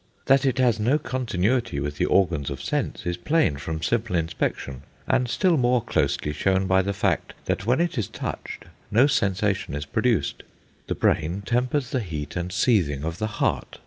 [0.25, 4.81] That it has no continuity with the organs of sense is plain from simple inspection,
[5.07, 9.75] and still more closely shown by the fact that when it is touched no sensation
[9.75, 10.41] is produced....
[10.87, 13.77] The brain tempers the heat and seething of the heart....